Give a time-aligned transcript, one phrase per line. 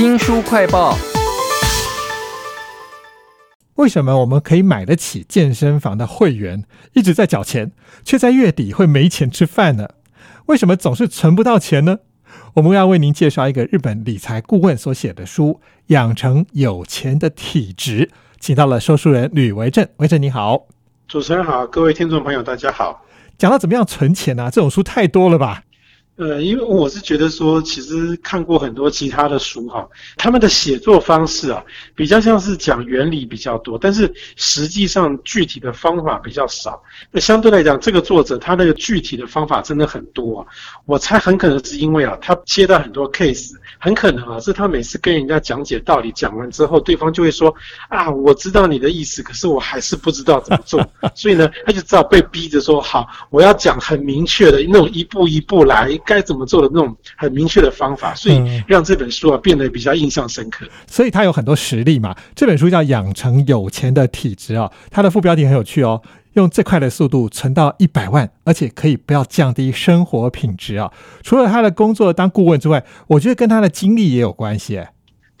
[0.00, 0.96] 新书快报：
[3.74, 7.72] 为什么我们可以买得起健身房的会员，一直在缴钱，
[8.02, 9.86] 却在月底会没钱吃饭呢？
[10.46, 11.98] 为什么总是存不到钱呢？
[12.54, 18.06] 我们要为您介绍一个日本理财顾问所写的书《养成有钱的体质》，
[18.38, 19.86] 请到了说书人吕维正。
[19.96, 20.66] 维正你好，
[21.08, 23.04] 主持人好，各位听众朋友大家好。
[23.36, 24.50] 讲到怎么样存钱呢？
[24.50, 25.64] 这种书太多了吧？
[26.20, 31.64] 呃，因为我是觉得说，其实看过很多其他的书哈，他们的写作方式啊，
[31.94, 36.82] 比较像是讲原理比较多，但是实际上具体的方法比较少。
[37.10, 40.46] 那相对来讲，这个作者他那个具体的方法真的很多啊。
[40.84, 47.54] 我猜很可能是因为啊，他接到很多 case，很可能啊是他每次跟人家讲解道理讲完之后，对方就会说
[47.88, 55.98] 啊，我知道你的意思，可是我还是不知道怎么做，所以呢，他就只好被逼着说好，我要讲很明确的那种一步一步来。
[56.10, 60.66] 该怎么做的那种很明确的方法，所以让这本书啊变得比较印象深刻。
[60.88, 62.16] 所以他有很多实例嘛。
[62.34, 70.90] 这本书叫《养成有钱的体质》啊，它的副标题很有趣哦，用最快的速度存到一百万，而且可以不要降低生活品质啊。
[71.22, 74.82] 除了他的工作当顾问之外，我觉得跟他的经历也有关系。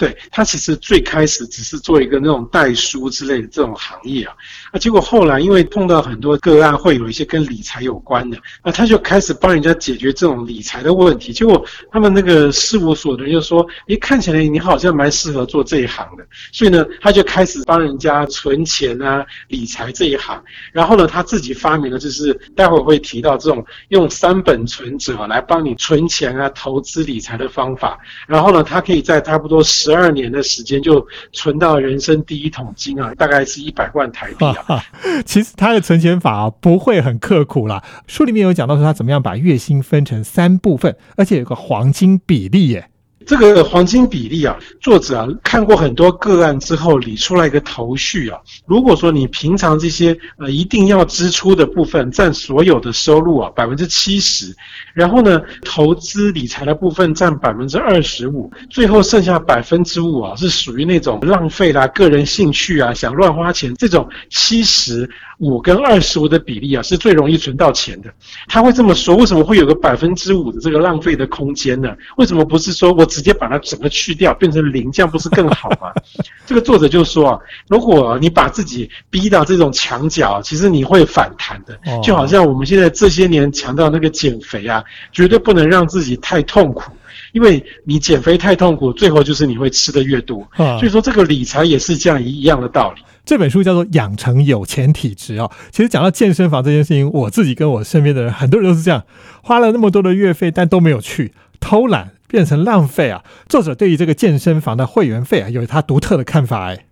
[0.00, 4.34] 对他其实最开始只是做一个那种代书之类的这种行业啊，
[4.72, 11.34] 啊，结果后来因为碰到很多个案，会有一些跟理财有关的，那他就开始帮人家解决这种理财的问题。
[11.34, 11.62] 结果
[11.92, 20.42] 他们那个事务所的人就说：“诶，看起来你好像蛮适合做这一行的。”所以呢，他就开始帮人家存钱啊、理财这一行。
[20.72, 27.98] 然后呢，他自己发明了，就是待会会提到这种用三本存折来帮你存钱啊、投资理财的方法。
[28.26, 29.89] 然后呢，他可以在差不多十。
[29.90, 34.84] 十二年的时间就存到人生第一桶金啊，大概是一百万台币啊。
[35.26, 42.89] 其实他的存钱法不会很刻苦啦，书里面有讲到说他怎么样把月薪分成三部分，而且有个黄金比例耶。
[43.26, 48.40] 这个黄金比例啊，作者啊看过很多个案之后理出来一个头绪啊。
[48.64, 54.56] 如果说你平常这些呃一定要支出的部分占所有的收入啊百分之七十，
[54.94, 65.08] 然后呢投资理财的部分占百分之二十五，最后剩下百分之五啊是属于那种浪费啦、个人兴趣啊、想乱花钱这种七十
[65.40, 68.10] 五跟二十五的比例啊是最容易存到钱的。
[68.48, 71.94] 他会这么说，为什么会有个百分之五的这个浪费的空间呢？
[72.16, 73.09] 为什么不是说我？
[73.10, 75.92] 直接把它整个去掉，变成零，这样不是更好吗？
[76.46, 77.38] 这个作者就说啊，
[77.68, 81.78] 如果你把自己逼到这种墙角，其实你会反弹的。
[82.02, 84.82] 就好像我们现在这些年强调那个减肥啊，
[85.12, 86.92] 绝对不能让自己太痛苦，
[87.32, 90.48] 因为你减肥太痛苦，最后就是你会吃的越多。
[90.56, 93.02] 所以说，这个理财也是这样一样的道理。
[93.24, 99.04] 这本书叫做《养成有钱体质》啊，其实讲到健身房这件事情，我自己跟我身边的人，很多人都是这样，
[99.42, 102.12] 花了那么多的月费，但都没有去，偷懒。
[102.30, 103.24] 变成浪费啊！
[103.48, 106.86] 作者对于这个健身房的会员费啊，有他独特的看法哎。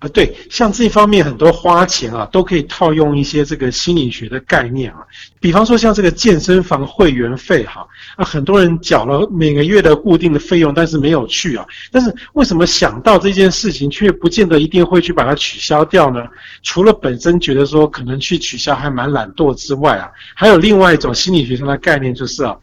[0.00, 4.98] 啊，对，像这方面很多花钱啊，都可以套用一些这个心理学的概念啊。
[5.40, 7.86] 比方说像这个健身房会员费哈，
[8.16, 11.64] 啊，很多人缴了每个月的固定的费用，但是没有去啊。
[11.92, 16.26] 但是为什么想到这件事情，却不见得一定会去把它取消掉呢？
[16.64, 22.54] 除了本身觉得说可能去取消还蛮懒惰之外啊，还有另外一种心理学上的概念就是啊。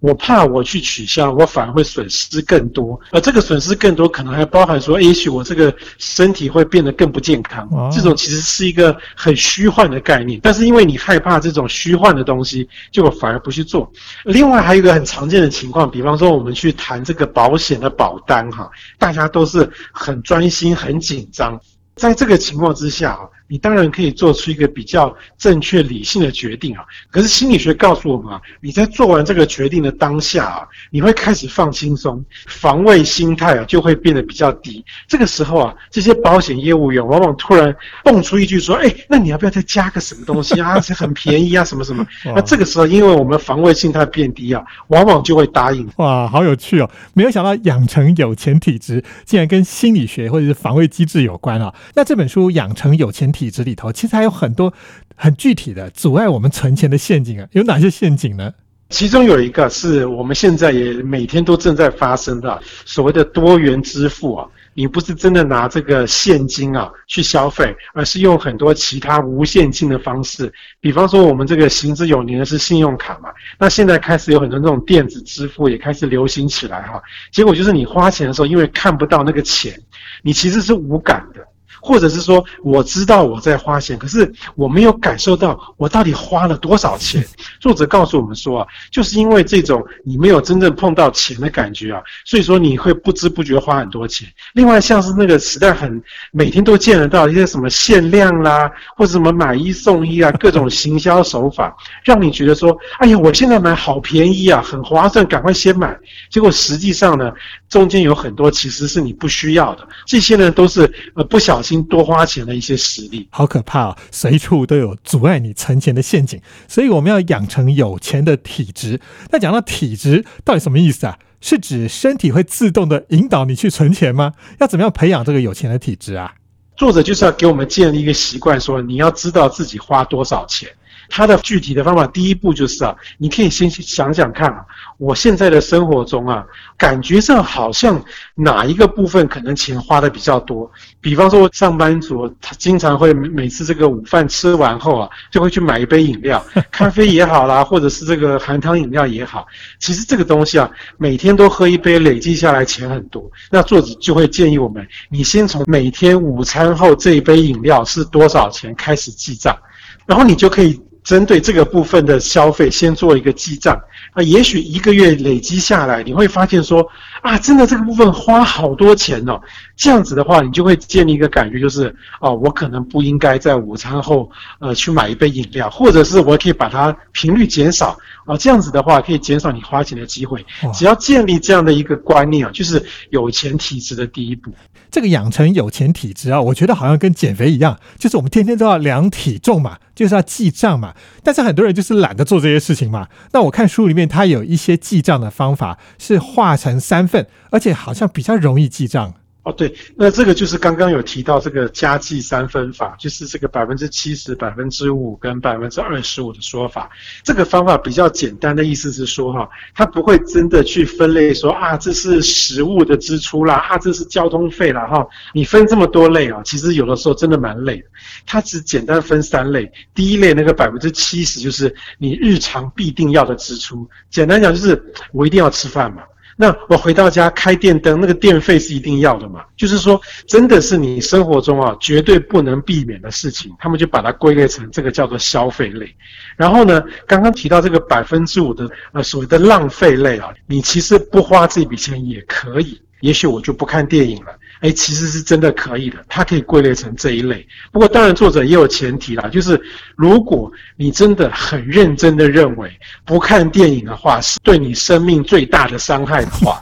[0.00, 7.68] 我怕我去取消，我反而会损失更多，而这个损失更多，可能还包含说，也许我这个身体会变得更不健康。
[7.92, 13.90] 这种其实是一个很虚幻的概念，但是因为你害怕这种虚幻的东西，就反而不去做。
[14.24, 21.60] 另外还有一个很常见的情况，比方说我们去谈这个保险的保单，哈，大家都是很专心、很紧张，
[21.96, 23.28] 在这个情况之下，啊。
[23.48, 34.84] 你当然可以做出一个比较正确理性的决定啊，可是心理学告诉我们啊，你在做完这个决定的当下啊，你会开始放轻松，防卫心态啊就会变得比较低。
[35.06, 40.78] 这个时候啊，这些保险业务员往往突然蹦出一句说：“哎，那你要不要再加个什么东西啊？
[40.84, 45.88] 这很便宜啊，什么什么。”那这个时候，因为我们防卫心态变低啊，往往就会答应。
[45.96, 46.90] 哇，好有趣哦！
[47.14, 51.74] 没有想到养成有钱体质竟然跟心理学或者是防卫机制有关啊。
[51.94, 53.32] 那这本书《养成有钱》。
[53.38, 54.72] 体制里头其实还有很多
[55.14, 58.52] 很具体的阻碍我们存钱的陷阱啊，有哪些陷阱呢？
[58.90, 70.50] 其中有一个是我们现在也每天都正在发生的所谓的多元支付啊，你不是真的拿这个现金啊去消费，而是用很多其他无现金的方式，
[70.80, 79.78] 比方说我们这个行之有年的是信用卡嘛，那现在开始有很多这种电子支付也开始流行起来哈，结果就是你花钱的时候，因为看不到那个钱，
[80.22, 81.46] 你其实是无感的。
[81.88, 87.24] 或者是说我知道我在花钱，可是我没有感受到我到底花了多少钱。
[87.60, 94.28] 作者告诉我们说啊，就是因为这种你没有真正碰到钱的感觉啊，所以说你会不知不觉花很多钱。
[94.52, 101.74] 另外像是那个时代很每天都见得到一些什么限量啦，或者什么买一送一啊，各种行销手法，
[102.04, 105.98] 让你觉得说，哎呀，我现在买好便宜啊，很划算，赶快先买。
[106.28, 107.32] 结果实际上呢，
[107.70, 113.28] 中间有很多其实是你不需要的，这些呢都是呃不小心多花钱的一些实力。
[113.30, 119.00] 好可怕哦，随处都有阻碍你存钱的陷阱，所以我们要养成有钱的体质。
[119.30, 121.18] 那讲到体质，到底什么意思啊？
[121.40, 124.32] 是指身体会自动的引导你去存钱吗？
[124.58, 126.34] 要怎么样培养这个有钱的体质啊？
[126.76, 130.68] 作者就是要给我们建立一个习惯，说你要知道自己花多少钱。
[131.08, 134.64] 他的具体的方法，第一步就是啊，你可以先想想看啊，
[134.98, 136.44] 我现在的生活中啊，
[136.76, 138.02] 感觉上好像
[138.34, 140.70] 哪一个部分可能钱花的比较多。
[141.00, 149.46] 比方说，上班族他经常会每次这个午饭吃完后啊，就会去买一杯饮料， 咖啡也好啦，或者是这个含糖饮料也好。
[149.78, 153.30] 其实这个东西啊，每天都喝一杯，累积下来钱很多。
[153.50, 159.56] 那作者就会建议我们，你先从每天午餐后这一杯饮料是多少钱开始记账，
[160.04, 160.80] 然后你就可以。
[161.08, 163.74] 针对这个部分的消费，先做一个记账
[164.12, 166.86] 啊，也许一个月累积下来，你会发现说
[167.22, 169.40] 啊，真的这个部分花好多钱哦。
[169.78, 174.28] 这样子的话，你就会建立一个感觉，就是哦，我可能不应该在午餐后
[174.58, 177.96] 呃去买一杯饮料，或者是我可以把它频率减少
[178.26, 178.36] 啊。
[178.36, 180.44] 这样子的话，可以减少你花钱的机会。
[180.74, 184.52] 只要建立这样的一个观念啊，就是有钱体质的第一步。
[184.90, 190.92] 这个养成有钱体质啊，我觉得好像跟减肥一样，就是我们天天都要量体重嘛，就是要记账嘛。
[191.22, 193.06] 但是很多人就是懒得做这些事情嘛。
[193.32, 199.14] 那我看书里面，它有一些记账的方法是化成三份，而且好像比较容易记账。
[199.48, 206.90] 哦，对，那这个就是刚刚有提到这个加计三分法，就是这个百分之七十、百分之五跟百分之二十五的说法。
[207.24, 217.84] 这个方法比较简单的意思是说，哈，它不会真的去分类说啊，这是食物的支出啦，啊，这是交通费啦，哈，你分这么多类啊，其实有的时候真的蛮累的。
[218.26, 226.02] 它只简单分三类，第一类那个百分之七十就是你日常必定要的支出，简单讲就是我一定要吃饭嘛。
[226.40, 229.44] 那我回到家开电灯，那个电费是一定要的嘛？
[229.56, 235.92] 就是说，真的是你生活中啊绝对不能避免的事情，他们就把它归类成这个叫做消费类。
[236.36, 244.37] 然后呢，刚刚提到这个百分之五的呃所谓的浪费类啊，你其实不花这笔钱也可以，也许我就不看电影了。
[244.60, 247.46] 哎，其实是真的可以的，它可以归类成这一类。
[247.70, 249.60] 不过，当然作者也有前提啦，就是
[249.96, 252.70] 如果你真的很认真的认为
[253.04, 256.60] 不看电影的话是对你生命最大的伤害的话，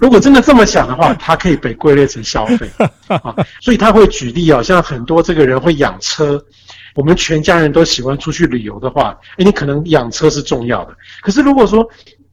[0.00, 2.70] 如果真的这么想的话，它可以被归类成消费
[3.06, 3.34] 啊。
[3.60, 6.42] 所以他会举例啊，像很多这个人会养车，
[6.94, 10.94] 我们全家人都喜欢出去旅游的话，哎，你可能养车是重要的。
[11.22, 11.88] 可是如果说，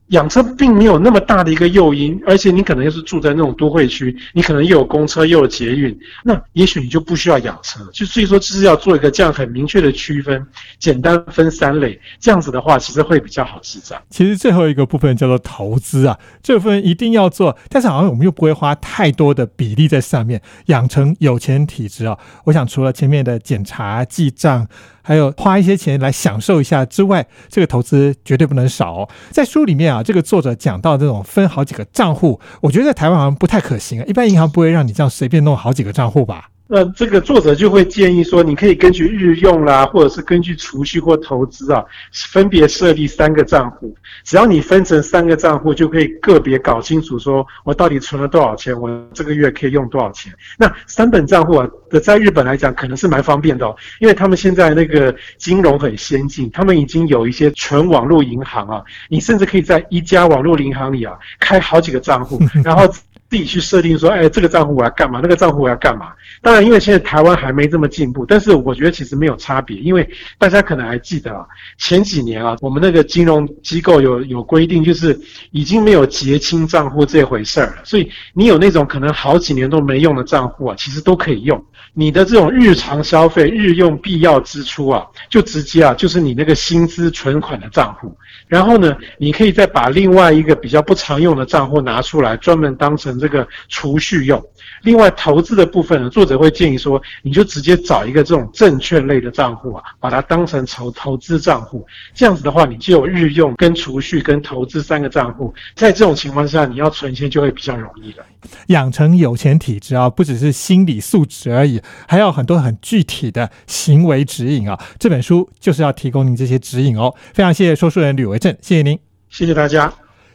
[0.09, 7.79] 养车并没有那么大的一个诱因，而且你可能又是住在那种都会区，你可能又有公车又有捷运，那也许你就不需要养车。
[7.93, 10.45] 就所以说，就是要做一个这样很明确的区分，
[10.79, 14.01] 简单分三类，这样子的话，其实会比较好记账。
[14.09, 22.17] 其实最后一个部分叫做投资啊，这部分一定要做，但是好像我们又不会花太多的比例在上面，养成有钱体质啊。
[22.45, 24.67] 我想除了前面的检查记账。
[25.09, 29.09] 还有花一些钱来享受一下之外，这个投资绝对不能少哦。
[29.31, 34.05] 在书里面啊，这个作者讲到这种分好几个账户，我觉得在台湾好像不太可行啊。
[34.07, 36.49] 一般银行不会让你这样随便弄好几个账户吧？
[36.71, 41.83] 那这个作者就会建议说，你可以根据日用啦，或者是根据储蓄或投资啊，
[42.13, 43.95] 分别设立三个账户。
[44.23, 50.31] 只要你分成三个账户，就可以个别搞清楚，说我到底存了多少钱，我这个月可以用多少钱。
[50.59, 51.67] 那三本账户啊，
[52.03, 62.87] 在日本来讲可能是蛮方便的哦，因为他们现在那个金融很先进，他们已经有一些纯网络银行啊，你甚至可以在一家网络银行里啊开好几个账户， 然后。
[63.29, 65.19] 自己去设定说，哎，这个账户我要干嘛？
[65.21, 66.13] 那个账户我要干嘛？
[66.41, 71.45] 当然，因为现在台湾还没这么进步，但是我觉得其实没有差别，因为大家可能还记得啊，
[71.77, 75.19] 前几年啊，我们那个金融机构有有规定，就是
[75.51, 77.81] 已经没有结清账户这回事儿了。
[77.83, 81.63] 所以你有那种可能好几年都没用的账户啊，其实都可以用。
[81.93, 88.15] 你的这种日常消费、日用必要支出啊，就直接啊，就是你那个薪资存款的账户。
[88.47, 94.43] 然后呢，你可以再把另外一个比较不常用的账户拿出来，专门当成这个储蓄用。
[94.81, 101.85] 另外，投资的部分呢，作者会建议说，你就直接找一个这种证券类的账户啊，把它当成投投资账户。
[102.13, 105.53] 这样子的话，你就有日用、跟储蓄、跟投资三个账户。
[105.75, 108.23] 在这种情况下，你要存钱就会比较容易了。
[108.67, 114.79] 养成有钱体质啊，不只是心理素质而已，还要很多很具体的行为指引啊。
[114.97, 117.13] 这本书就是要提供您这些指引哦。
[117.33, 118.97] 非常谢谢说书人吕维正，谢谢您，
[119.29, 119.91] 谢谢大家。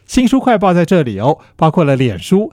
[0.06, 2.52] 新书快报在这里哦，包括了脸书、